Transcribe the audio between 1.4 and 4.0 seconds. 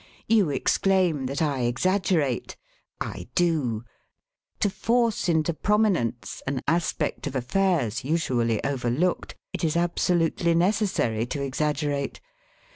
I exaggerate. I do.